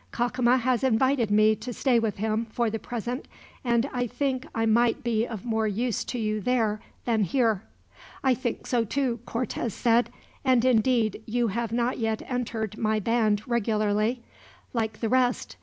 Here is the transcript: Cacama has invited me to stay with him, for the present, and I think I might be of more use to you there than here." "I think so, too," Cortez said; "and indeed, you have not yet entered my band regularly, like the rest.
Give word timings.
Cacama 0.11 0.57
has 0.57 0.83
invited 0.83 1.29
me 1.29 1.55
to 1.57 1.71
stay 1.71 1.99
with 1.99 2.17
him, 2.17 2.47
for 2.49 2.71
the 2.71 2.79
present, 2.79 3.27
and 3.63 3.87
I 3.93 4.07
think 4.07 4.47
I 4.55 4.65
might 4.65 5.03
be 5.03 5.27
of 5.27 5.45
more 5.45 5.67
use 5.67 6.03
to 6.05 6.17
you 6.17 6.41
there 6.41 6.81
than 7.05 7.21
here." 7.23 7.61
"I 8.23 8.33
think 8.33 8.65
so, 8.65 8.83
too," 8.83 9.19
Cortez 9.27 9.75
said; 9.75 10.09
"and 10.43 10.65
indeed, 10.65 11.21
you 11.27 11.49
have 11.49 11.71
not 11.71 11.99
yet 11.99 12.23
entered 12.27 12.79
my 12.79 12.99
band 12.99 13.43
regularly, 13.47 14.23
like 14.73 15.01
the 15.01 15.07
rest. 15.09 15.55